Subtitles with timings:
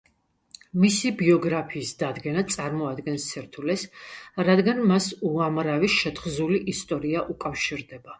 [0.83, 3.83] მისი ბიოგრაფიის დადგენა წარმოადგენს სირთულეს,
[4.47, 8.09] რადგან მას უამრავი შეთხზული ისტორია უკავშირდება.